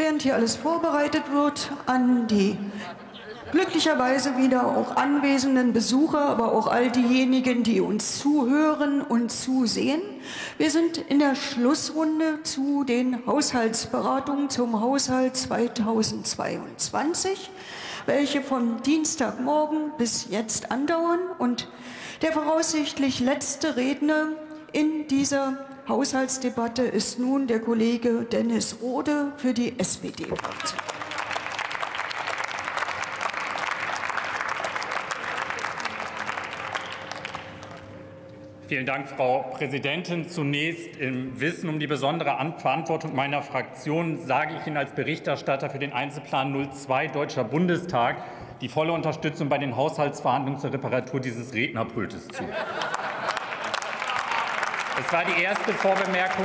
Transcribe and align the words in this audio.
während 0.00 0.22
hier 0.22 0.34
alles 0.34 0.56
vorbereitet 0.56 1.30
wird, 1.30 1.70
an 1.84 2.26
die 2.26 2.56
glücklicherweise 3.52 4.38
wieder 4.38 4.66
auch 4.66 4.96
anwesenden 4.96 5.74
Besucher, 5.74 6.20
aber 6.20 6.52
auch 6.52 6.68
all 6.68 6.90
diejenigen, 6.90 7.64
die 7.64 7.82
uns 7.82 8.18
zuhören 8.18 9.02
und 9.02 9.30
zusehen. 9.30 10.00
Wir 10.56 10.70
sind 10.70 10.96
in 10.96 11.18
der 11.18 11.34
Schlussrunde 11.34 12.42
zu 12.44 12.84
den 12.84 13.26
Haushaltsberatungen 13.26 14.48
zum 14.48 14.80
Haushalt 14.80 15.36
2022, 15.36 17.50
welche 18.06 18.40
von 18.40 18.80
Dienstagmorgen 18.80 19.92
bis 19.98 20.28
jetzt 20.30 20.72
andauern. 20.72 21.20
Und 21.38 21.68
der 22.22 22.32
voraussichtlich 22.32 23.20
letzte 23.20 23.76
Redner 23.76 24.28
in 24.72 25.08
dieser 25.08 25.58
Haushaltsdebatte 25.90 26.82
ist 26.82 27.18
nun 27.18 27.48
der 27.48 27.58
Kollege 27.58 28.24
Dennis 28.30 28.76
Rode 28.80 29.32
für 29.38 29.52
die 29.52 29.76
SPD-Fraktion. 29.76 30.78
Vielen 38.68 38.86
Dank, 38.86 39.08
Frau 39.08 39.42
Präsidentin. 39.52 40.28
Zunächst 40.28 40.96
im 40.98 41.40
Wissen 41.40 41.68
um 41.68 41.80
die 41.80 41.88
besondere 41.88 42.36
Verantwortung 42.58 43.16
meiner 43.16 43.42
Fraktion 43.42 44.24
sage 44.24 44.54
ich 44.60 44.68
Ihnen 44.68 44.76
als 44.76 44.92
Berichterstatter 44.92 45.70
für 45.70 45.80
den 45.80 45.92
Einzelplan 45.92 46.70
02 46.72 47.08
Deutscher 47.08 47.42
Bundestag 47.42 48.18
die 48.60 48.68
volle 48.68 48.92
Unterstützung 48.92 49.48
bei 49.48 49.58
den 49.58 49.74
Haushaltsverhandlungen 49.74 50.60
zur 50.60 50.72
Reparatur 50.72 51.18
dieses 51.18 51.52
Rednerpultes 51.52 52.28
zu. 52.28 52.44
Das 55.02 55.12
war 55.14 55.24
die 55.24 55.42
erste 55.42 55.72
Vorbemerkung. 55.72 56.44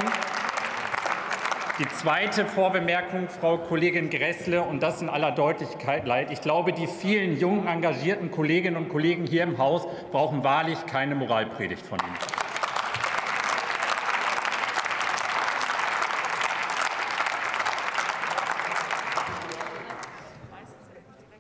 Die 1.78 1.88
zweite 1.90 2.46
Vorbemerkung, 2.46 3.28
Frau 3.28 3.58
Kollegin 3.58 4.10
Gressle, 4.10 4.62
und 4.62 4.82
das 4.82 5.02
in 5.02 5.10
aller 5.10 5.34
Deutlichkeit 5.34 6.08
leid. 6.08 6.32
Ich 6.32 6.40
glaube, 6.40 6.72
die 6.72 6.88
vielen 6.88 7.38
jungen, 7.38 7.68
engagierten 7.68 8.32
Kolleginnen 8.32 8.78
und 8.78 8.88
Kollegen 8.88 9.26
hier 9.28 9.44
im 9.44 9.58
Haus 9.58 9.86
brauchen 10.10 10.46
wahrlich 10.46 10.86
keine 10.86 11.16
Moralpredigt 11.16 11.86
von 11.86 12.00
Ihnen. 12.00 12.16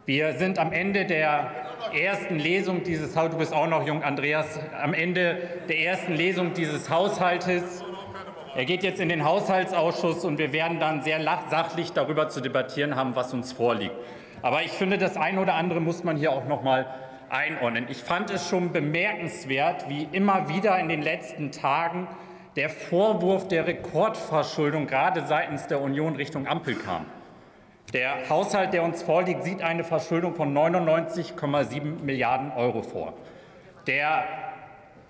Wir 0.05 0.33
sind 0.33 0.59
am 0.59 0.73
Ende 0.73 1.05
der 1.05 1.64
ersten 1.95 2.39
Lesung 2.39 2.83
dieses 2.83 3.13
du 3.13 3.37
bist 3.37 3.53
auch 3.53 3.67
noch 3.67 3.85
jung, 3.85 4.03
Andreas, 4.03 4.59
am 4.81 4.93
Ende 4.93 5.37
der 5.67 5.79
ersten 5.79 6.13
Lesung 6.13 6.53
dieses 6.53 6.89
Haushaltes. 6.89 7.83
Er 8.55 8.65
geht 8.65 8.83
jetzt 8.83 8.99
in 8.99 9.09
den 9.09 9.23
Haushaltsausschuss 9.25 10.23
und 10.23 10.37
wir 10.37 10.53
werden 10.53 10.79
dann 10.79 11.03
sehr 11.03 11.21
sachlich 11.49 11.91
darüber 11.91 12.29
zu 12.29 12.41
debattieren 12.41 12.95
haben, 12.95 13.15
was 13.15 13.33
uns 13.33 13.51
vorliegt. 13.51 13.95
Aber 14.41 14.63
ich 14.63 14.71
finde, 14.71 14.97
das 14.97 15.17
eine 15.17 15.41
oder 15.41 15.55
andere 15.55 15.79
muss 15.79 16.03
man 16.03 16.17
hier 16.17 16.31
auch 16.31 16.45
noch 16.47 16.63
mal 16.63 16.85
einordnen. 17.29 17.87
Ich 17.89 17.97
fand 17.97 18.29
es 18.29 18.47
schon 18.47 18.71
bemerkenswert, 18.71 19.89
wie 19.89 20.07
immer 20.11 20.47
wieder 20.49 20.79
in 20.79 20.87
den 20.87 21.01
letzten 21.01 21.51
Tagen 21.51 22.07
der 22.55 22.69
Vorwurf 22.69 23.47
der 23.47 23.67
Rekordverschuldung 23.67 24.87
gerade 24.87 25.25
seitens 25.27 25.67
der 25.67 25.81
Union 25.81 26.15
Richtung 26.15 26.47
Ampel 26.47 26.75
kam. 26.75 27.05
Der 27.95 28.27
Haushalt, 28.27 28.73
der 28.73 28.83
uns 28.83 29.01
vorliegt, 29.03 29.45
sieht 29.45 29.61
eine 29.61 29.85
Verschuldung 29.85 30.35
von 30.35 30.53
99,7 30.53 32.03
Milliarden 32.03 32.51
Euro 32.51 32.81
vor. 32.81 33.13
Der 33.87 34.25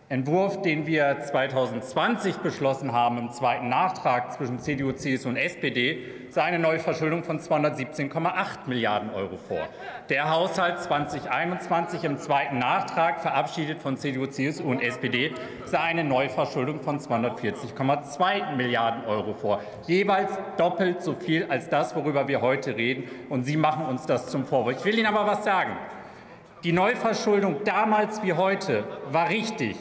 Entwurf, 0.08 0.62
den 0.62 0.86
wir 0.86 1.18
2020 1.20 2.36
beschlossen 2.38 2.92
haben 2.92 3.18
im 3.18 3.32
zweiten 3.32 3.70
Nachtrag 3.70 4.34
zwischen 4.34 4.60
CDU, 4.60 4.92
CSU 4.92 5.30
und 5.30 5.36
SPD, 5.36 5.98
sah 6.30 6.44
eine 6.44 6.60
Neuverschuldung 6.60 7.24
von 7.24 7.40
217,8 7.40 8.68
Milliarden 8.68 9.10
Euro 9.10 9.38
vor. 9.38 9.68
Der 10.10 10.30
Haushalt 10.30 10.80
2021 10.80 12.04
im 12.04 12.20
zweiten 12.20 12.60
Nachtrag, 12.60 13.20
verabschiedet 13.20 13.82
von 13.82 13.98
CDU, 13.98 14.28
CSU 14.28 14.70
und 14.70 14.80
SPD, 14.80 15.34
sah 15.66 15.82
eine 15.82 16.04
Neuverschuldung 16.04 16.82
von 16.82 17.00
240,2 17.00 18.56
Milliarden 18.56 19.06
Euro 19.06 19.34
vor. 19.34 19.62
Jeweils 19.88 20.38
doppelt 20.58 21.02
so 21.02 21.16
viel 21.16 21.46
als 21.50 21.68
das, 21.68 21.96
worüber 21.96 22.28
wir 22.28 22.42
heute 22.42 22.78
reden. 22.78 23.06
Und 23.30 23.46
Sie 23.46 23.58
machen 23.58 23.88
uns 23.88 24.06
das 24.06 24.28
zum 24.28 24.46
Vorwurf. 24.46 24.78
Ich 24.78 24.86
will 24.86 25.00
Ihnen 25.00 25.08
aber 25.08 25.26
was 25.26 25.44
sagen. 25.44 25.72
Die 26.64 26.74
Neuverschuldung 26.74 27.64
damals 27.64 28.22
wie 28.22 28.34
heute 28.34 28.84
war 29.10 29.30
richtig. 29.30 29.76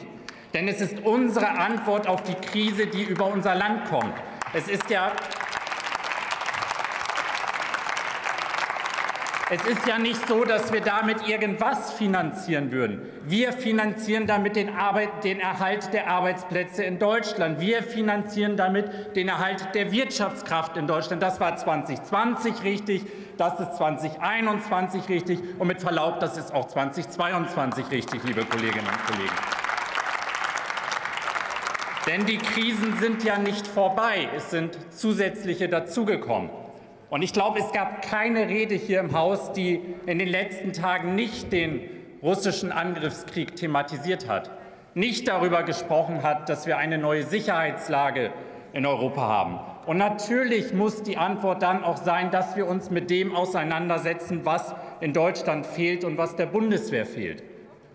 Denn 0.55 0.69
es 0.69 0.79
ist 0.79 1.01
unsere 1.03 1.49
Antwort 1.49 2.07
auf 2.07 2.23
die 2.23 2.33
Krise, 2.33 2.87
die 2.87 3.03
über 3.03 3.25
unser 3.25 3.55
Land 3.55 3.89
kommt. 3.89 4.13
Es 4.53 4.69
ist 4.69 4.89
ja 4.89 5.11
Es 9.47 9.63
ist 9.63 9.85
ja 9.85 9.99
nicht 9.99 10.27
so, 10.27 10.43
dass 10.43 10.73
wir 10.73 10.81
damit 10.81 11.27
irgendwas 11.27 11.93
finanzieren 11.93 12.71
würden. 12.71 13.01
Wir 13.25 13.53
finanzieren 13.53 14.25
damit 14.25 14.55
den, 14.55 14.75
Arbeit, 14.75 15.23
den, 15.23 15.39
Erhalt 15.39 15.93
der 15.93 16.09
Arbeitsplätze 16.09 16.83
in 16.83 16.97
Deutschland. 16.97 17.59
Wir 17.59 17.83
finanzieren 17.83 18.57
damit 18.57 19.15
den 19.15 19.27
Erhalt 19.27 19.75
der 19.75 19.91
Wirtschaftskraft 19.91 20.77
in 20.77 20.87
Deutschland. 20.87 21.21
Das 21.21 21.39
war 21.39 21.55
2020 21.55 22.63
richtig, 22.63 23.05
das 23.37 23.59
ist 23.59 23.75
2021 23.75 25.09
richtig 25.09 25.39
und 25.59 25.67
mit 25.67 25.79
Verlaub, 25.79 26.19
das 26.21 26.37
ist 26.37 26.51
auch 26.51 26.65
2022 26.65 27.91
richtig, 27.91 28.23
liebe 28.23 28.45
Kolleginnen 28.45 28.87
und 28.87 29.05
Kollegen. 29.05 29.64
Denn 32.07 32.25
die 32.25 32.37
Krisen 32.37 32.97
sind 32.99 33.23
ja 33.23 33.39
nicht 33.39 33.65
vorbei, 33.65 34.29
es 34.35 34.51
sind 34.51 34.77
zusätzliche 34.91 35.67
dazugekommen. 35.67 36.51
Und 37.09 37.23
ich 37.23 37.33
glaube, 37.33 37.59
es 37.59 37.71
gab 37.71 38.03
keine 38.03 38.47
Rede 38.47 38.75
hier 38.75 38.99
im 38.99 39.13
Haus, 39.13 39.53
die 39.53 39.81
in 40.05 40.19
den 40.19 40.27
letzten 40.27 40.71
Tagen 40.71 41.15
nicht 41.15 41.51
den 41.51 41.81
russischen 42.21 42.71
Angriffskrieg 42.71 43.55
thematisiert 43.55 44.27
hat, 44.27 44.51
nicht 44.93 45.27
darüber 45.27 45.63
gesprochen 45.63 46.21
hat, 46.21 46.47
dass 46.47 46.67
wir 46.67 46.77
eine 46.77 46.97
neue 46.97 47.23
Sicherheitslage 47.23 48.31
in 48.73 48.85
Europa 48.85 49.21
haben. 49.21 49.59
Und 49.87 49.97
natürlich 49.97 50.73
muss 50.73 51.03
die 51.03 51.17
Antwort 51.17 51.61
dann 51.63 51.83
auch 51.83 51.97
sein, 51.97 52.31
dass 52.31 52.55
wir 52.55 52.67
uns 52.67 52.91
mit 52.91 53.09
dem 53.09 53.35
auseinandersetzen, 53.35 54.41
was 54.43 54.75
in 54.99 55.13
Deutschland 55.13 55.65
fehlt 55.65 56.03
und 56.03 56.17
was 56.17 56.35
der 56.35 56.47
Bundeswehr 56.47 57.05
fehlt. 57.05 57.43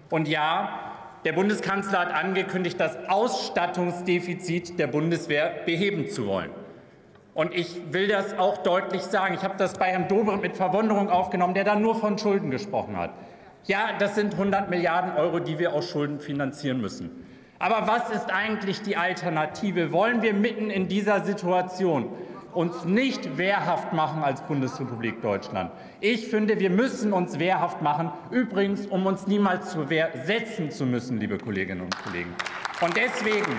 Und 0.09 0.29
ja, 0.29 0.90
der 1.25 1.33
Bundeskanzler 1.33 2.01
hat 2.01 2.15
angekündigt, 2.15 2.81
das 2.81 2.97
Ausstattungsdefizit 3.09 4.79
der 4.79 4.87
Bundeswehr 4.87 5.53
beheben 5.67 6.09
zu 6.09 6.27
wollen. 6.27 6.51
Und 7.35 7.55
ich 7.55 7.93
will 7.93 8.09
das 8.09 8.39
auch 8.39 8.59
deutlich 8.59 9.03
sagen. 9.03 9.35
Ich 9.35 9.43
habe 9.43 9.55
das 9.57 9.75
bei 9.75 9.87
Herrn 9.87 10.09
Dobrindt 10.09 10.43
mit 10.43 10.57
Verwunderung 10.57 11.11
aufgenommen, 11.11 11.55
der 11.55 11.65
da 11.65 11.77
nur 11.77 11.95
von 11.95 12.19
Schulden 12.19 12.51
gesprochen 12.51 12.97
hat. 12.97 13.11
Ja, 13.65 13.91
das 13.99 14.15
sind 14.15 14.35
100 14.35 14.71
Milliarden 14.71 15.13
Euro, 15.17 15.39
die 15.39 15.59
wir 15.59 15.73
aus 15.73 15.89
Schulden 15.89 16.21
finanzieren 16.21 16.81
müssen. 16.81 17.11
Aber 17.59 17.87
was 17.87 18.11
ist 18.11 18.33
eigentlich 18.33 18.81
die 18.81 18.97
Alternative? 18.97 19.93
Wollen 19.93 20.23
wir 20.23 20.33
mitten 20.33 20.71
in 20.71 20.89
dieser 20.89 21.25
Situation 21.25 22.09
uns 22.53 22.85
nicht 22.85 23.39
wehrhaft 23.39 23.93
machen 23.93 24.23
als 24.23 24.43
Bundesrepublik 24.43 25.23
Deutschland. 25.23 25.71
Ich 26.01 26.29
finde, 26.29 26.59
wir 26.59 26.71
müssen 26.71 27.13
uns 27.13 27.39
wehrhaft 27.39 27.83
machen, 27.83 28.11
übrigens, 28.31 28.87
um 28.87 29.07
uns 29.07 29.27
niemals 29.27 29.71
zur 29.71 29.91
Wehr 29.91 30.11
setzen 30.25 30.71
zu 30.71 30.87
müssen, 30.87 31.19
liebe 31.21 31.39
Kolleginnen 31.39 31.83
und 31.83 31.97
Kollegen. 32.03 32.35
Und 32.81 32.97
deswegen, 32.97 33.53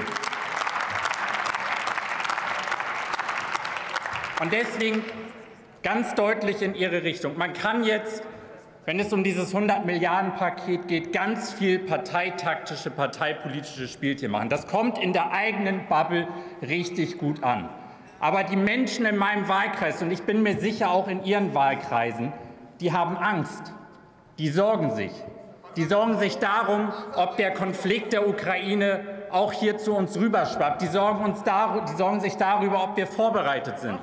und 4.42 4.52
deswegen 4.52 5.04
ganz 5.84 6.14
deutlich 6.16 6.62
in 6.62 6.76
Ihre 6.76 7.04
Richtung. 7.04 7.38
Man 7.38 7.54
kann 7.54 7.84
jetzt, 7.84 8.24
wenn 8.86 9.00
es 9.00 9.14
um 9.14 9.24
dieses 9.24 9.54
100 9.54 9.86
Milliarden 9.86 10.34
Paket 10.34 10.88
geht, 10.88 11.14
ganz 11.14 11.54
viel 11.54 11.80
parteitaktische, 11.80 12.92
parteipolitische 12.92 13.88
Spielchen 13.88 14.32
machen. 14.32 14.50
Das 14.50 14.68
kommt 14.68 14.98
in 14.98 15.14
der 15.14 15.32
eigenen 15.32 15.88
Bubble 15.88 16.28
richtig 16.62 17.18
gut 17.18 17.44
an. 17.44 17.70
Aber 18.22 18.44
die 18.44 18.56
Menschen 18.56 19.06
in 19.08 19.18
meinem 19.18 19.50
Wahlkreis, 19.50 20.02
und 20.04 20.12
ich 20.12 20.22
bin 20.22 20.44
mir 20.44 20.60
sicher 20.60 20.92
auch 20.92 21.08
in 21.08 21.24
Ihren 21.26 21.56
Wahlkreisen, 21.56 22.32
die 22.80 22.94
haben 22.94 23.18
Angst, 23.18 23.74
die 24.38 24.50
sorgen 24.50 24.92
sich. 24.96 25.12
Die 25.76 25.86
sorgen 25.86 26.20
sich 26.20 26.38
darum, 26.38 26.92
ob 27.16 27.38
der 27.38 27.52
Konflikt 27.52 28.14
der 28.14 28.28
Ukraine 28.28 29.00
auch 29.32 29.54
hier 29.54 29.78
zu 29.78 29.96
uns 29.96 30.18
rüberschwappt. 30.20 30.82
Die 30.82 30.88
sorgen, 30.88 31.24
uns 31.24 31.44
dar 31.44 31.86
die 31.90 31.96
sorgen 31.96 32.20
sich 32.20 32.36
darüber, 32.36 32.84
ob 32.84 32.98
wir 32.98 33.08
vorbereitet 33.08 33.80
sind. 33.80 33.98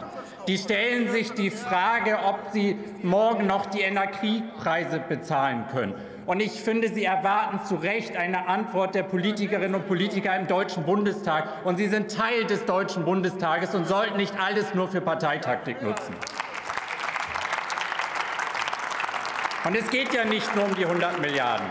Die 0.49 0.59
stellen 0.59 1.11
sich 1.11 1.33
die 1.33 1.51
Frage, 1.51 2.19
ob 2.27 2.39
sie 2.53 2.77
morgen 3.03 3.47
noch 3.47 3.67
die 3.67 3.83
Energiepreise 3.83 4.99
bezahlen 4.99 5.67
können. 5.71 5.95
Und 6.29 6.41
ich 6.41 6.61
finde, 6.61 6.89
Sie 6.89 7.07
erwarten 7.07 7.65
zu 7.65 7.77
Recht 7.77 8.15
eine 8.15 8.49
Antwort 8.49 8.95
der 8.95 9.03
Politikerinnen 9.03 9.75
und 9.75 9.89
Politiker 9.89 10.37
im 10.37 10.47
Deutschen 10.47 10.85
Bundestag. 10.85 11.65
Und 11.65 11.79
Sie 11.79 11.89
sind 11.89 12.15
Teil 12.15 12.45
des 12.45 12.67
Deutschen 12.67 13.07
Bundestages 13.07 13.75
und 13.75 13.87
sollten 13.87 14.19
nicht 14.19 14.39
alles 14.39 14.75
nur 14.75 14.89
für 14.89 15.01
Parteitaktik 15.01 15.81
nutzen. 15.81 16.15
Und 19.65 19.75
es 19.75 19.89
geht 19.89 20.13
ja 20.13 20.27
nicht 20.27 20.55
nur 20.55 20.67
um 20.67 20.75
die 20.75 20.85
100 20.85 21.19
Milliarden. 21.19 21.67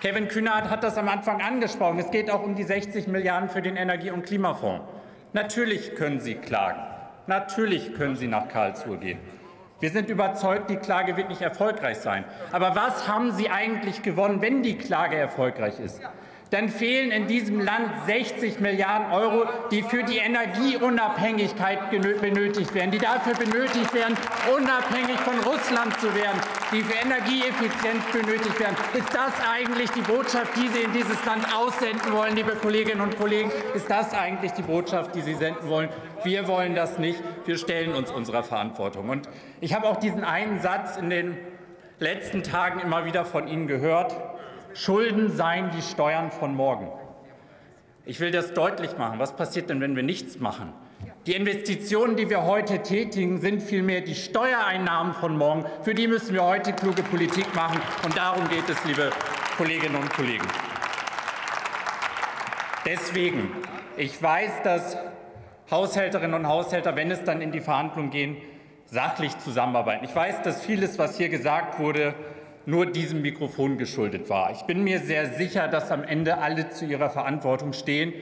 Kevin 0.00 0.28
Kühnert 0.28 0.70
hat 0.70 0.82
das 0.82 0.96
am 0.96 1.10
Anfang 1.10 1.42
angesprochen. 1.42 1.98
Es 1.98 2.10
geht 2.10 2.30
auch 2.30 2.42
um 2.42 2.54
die 2.54 2.64
60 2.64 3.06
Milliarden 3.06 3.50
für 3.50 3.60
den 3.60 3.76
Energie- 3.76 4.12
und 4.12 4.24
Klimafonds. 4.24 4.82
Natürlich 5.34 5.94
können 5.94 6.20
Sie 6.20 6.36
klagen. 6.36 6.80
Natürlich 7.26 7.92
können 7.92 8.16
Sie 8.16 8.28
nach 8.28 8.48
Karlsruhe 8.48 8.96
gehen. 8.96 9.18
Wir 9.80 9.90
sind 9.90 10.08
überzeugt, 10.08 10.70
die 10.70 10.76
Klage 10.76 11.16
wird 11.16 11.28
nicht 11.28 11.40
erfolgreich 11.40 11.98
sein. 11.98 12.24
Aber 12.50 12.74
was 12.74 13.06
haben 13.06 13.30
Sie 13.32 13.48
eigentlich 13.48 14.02
gewonnen, 14.02 14.42
wenn 14.42 14.62
die 14.62 14.76
Klage 14.76 15.16
erfolgreich 15.16 15.78
ist? 15.78 16.00
Dann 16.50 16.68
fehlen 16.68 17.10
in 17.10 17.26
diesem 17.26 17.60
Land 17.60 17.90
60 18.06 18.60
Milliarden 18.60 19.12
Euro, 19.12 19.44
die 19.70 19.82
für 19.82 20.02
die 20.02 20.16
Energieunabhängigkeit 20.16 21.90
benötigt 21.90 22.74
werden, 22.74 22.90
die 22.90 22.98
dafür 22.98 23.34
benötigt 23.34 23.92
werden, 23.92 24.16
unabhängig 24.56 25.18
von 25.20 25.38
Russland 25.40 25.98
zu 26.00 26.14
werden, 26.14 26.40
die 26.72 26.82
für 26.82 26.94
Energieeffizienz 26.94 28.04
benötigt 28.12 28.58
werden. 28.58 28.76
Ist 28.94 29.14
das 29.14 29.32
eigentlich 29.46 29.90
die 29.90 30.00
Botschaft, 30.00 30.56
die 30.56 30.68
Sie 30.68 30.80
in 30.80 30.92
dieses 30.92 31.22
Land 31.26 31.44
aussenden 31.54 32.12
wollen, 32.12 32.34
liebe 32.34 32.52
Kolleginnen 32.52 33.02
und 33.02 33.18
Kollegen? 33.18 33.50
Ist 33.74 33.90
das 33.90 34.14
eigentlich 34.14 34.52
die 34.52 34.62
Botschaft, 34.62 35.14
die 35.14 35.20
Sie 35.20 35.34
senden 35.34 35.68
wollen? 35.68 35.90
Wir 36.24 36.48
wollen 36.48 36.74
das 36.74 36.98
nicht. 36.98 37.22
Wir 37.44 37.58
stellen 37.58 37.94
uns 37.94 38.10
unserer 38.10 38.42
Verantwortung. 38.42 39.08
Und 39.10 39.28
ich 39.60 39.74
habe 39.74 39.86
auch 39.86 39.96
diesen 39.96 40.24
einen 40.24 40.60
Satz 40.60 40.96
in 40.96 41.10
den 41.10 41.36
letzten 41.98 42.42
Tagen 42.42 42.80
immer 42.80 43.04
wieder 43.04 43.24
von 43.24 43.48
Ihnen 43.48 43.66
gehört. 43.66 44.16
Schulden 44.74 45.30
seien 45.34 45.70
die 45.70 45.82
Steuern 45.82 46.30
von 46.30 46.54
morgen. 46.54 46.88
Ich 48.04 48.20
will 48.20 48.30
das 48.30 48.54
deutlich 48.54 48.96
machen. 48.96 49.18
Was 49.18 49.36
passiert 49.36 49.68
denn, 49.68 49.80
wenn 49.80 49.94
wir 49.94 50.02
nichts 50.02 50.38
machen? 50.40 50.72
Die 51.26 51.34
Investitionen, 51.34 52.16
die 52.16 52.30
wir 52.30 52.44
heute 52.44 52.82
tätigen, 52.82 53.40
sind 53.40 53.62
vielmehr 53.62 54.00
die 54.00 54.14
Steuereinnahmen 54.14 55.12
von 55.12 55.36
morgen. 55.36 55.66
Für 55.82 55.94
die 55.94 56.08
müssen 56.08 56.32
wir 56.32 56.42
heute 56.42 56.72
kluge 56.72 57.02
Politik 57.02 57.54
machen. 57.54 57.80
Und 58.04 58.16
darum 58.16 58.48
geht 58.48 58.68
es, 58.68 58.82
liebe 58.84 59.10
Kolleginnen 59.58 59.96
und 59.96 60.10
Kollegen. 60.10 60.46
Deswegen, 62.86 63.50
ich 63.98 64.22
weiß, 64.22 64.62
dass 64.62 64.96
Haushälterinnen 65.70 66.34
und 66.34 66.48
Haushälter, 66.48 66.96
wenn 66.96 67.10
es 67.10 67.22
dann 67.24 67.42
in 67.42 67.52
die 67.52 67.60
Verhandlungen 67.60 68.10
gehen, 68.10 68.38
sachlich 68.86 69.36
zusammenarbeiten. 69.38 70.06
Ich 70.06 70.16
weiß, 70.16 70.40
dass 70.42 70.64
vieles, 70.64 70.98
was 70.98 71.18
hier 71.18 71.28
gesagt 71.28 71.78
wurde, 71.78 72.14
nur 72.68 72.84
diesem 72.84 73.22
Mikrofon 73.22 73.78
geschuldet 73.78 74.28
war. 74.28 74.50
Ich 74.52 74.60
bin 74.64 74.84
mir 74.84 74.98
sehr 74.98 75.32
sicher, 75.32 75.68
dass 75.68 75.90
am 75.90 76.04
Ende 76.04 76.36
alle 76.36 76.68
zu 76.68 76.84
ihrer 76.84 77.08
Verantwortung 77.08 77.72
stehen 77.72 78.12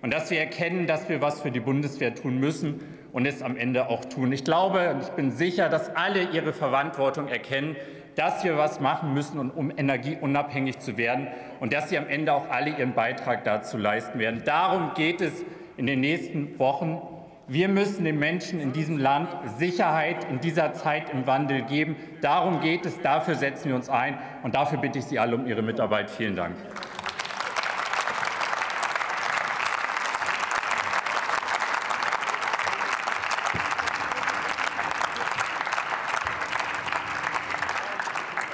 und 0.00 0.14
dass 0.14 0.30
wir 0.30 0.38
erkennen, 0.38 0.86
dass 0.86 1.08
wir 1.08 1.20
was 1.20 1.40
für 1.40 1.50
die 1.50 1.58
Bundeswehr 1.58 2.14
tun 2.14 2.38
müssen 2.38 2.78
und 3.12 3.26
es 3.26 3.42
am 3.42 3.56
Ende 3.56 3.88
auch 3.88 4.04
tun. 4.04 4.30
Ich 4.30 4.44
glaube 4.44 4.90
und 4.90 5.02
ich 5.02 5.08
bin 5.08 5.32
sicher, 5.32 5.68
dass 5.68 5.94
alle 5.96 6.30
ihre 6.30 6.52
Verantwortung 6.52 7.26
erkennen, 7.26 7.74
dass 8.14 8.44
wir 8.44 8.56
was 8.56 8.78
machen 8.78 9.12
müssen, 9.12 9.50
um 9.50 9.72
energieunabhängig 9.76 10.78
zu 10.78 10.96
werden 10.96 11.26
und 11.58 11.72
dass 11.72 11.88
sie 11.88 11.98
am 11.98 12.06
Ende 12.06 12.32
auch 12.32 12.48
alle 12.48 12.78
ihren 12.78 12.94
Beitrag 12.94 13.42
dazu 13.42 13.76
leisten 13.76 14.20
werden. 14.20 14.42
Darum 14.44 14.92
geht 14.94 15.20
es 15.20 15.44
in 15.76 15.86
den 15.86 15.98
nächsten 15.98 16.56
Wochen 16.60 17.02
wir 17.48 17.68
müssen 17.68 18.04
den 18.04 18.18
Menschen 18.18 18.60
in 18.60 18.72
diesem 18.72 18.98
Land 18.98 19.28
Sicherheit 19.58 20.24
in 20.28 20.40
dieser 20.40 20.74
Zeit 20.74 21.10
im 21.10 21.26
Wandel 21.26 21.62
geben. 21.62 21.94
Darum 22.20 22.60
geht 22.60 22.84
es, 22.84 23.00
dafür 23.00 23.36
setzen 23.36 23.68
wir 23.68 23.76
uns 23.76 23.88
ein, 23.88 24.18
und 24.42 24.54
dafür 24.54 24.78
bitte 24.78 24.98
ich 24.98 25.04
Sie 25.04 25.18
alle 25.18 25.36
um 25.36 25.46
Ihre 25.46 25.62
Mitarbeit. 25.62 26.10
Vielen 26.10 26.34
Dank. 26.34 26.56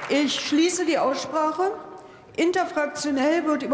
Ich 0.09 0.39
schließe 0.39 0.85
die 0.85 0.99
Aussprache. 0.99 1.71
Interfraktionell 2.35 3.45
wird 3.45 3.63
über 3.63 3.71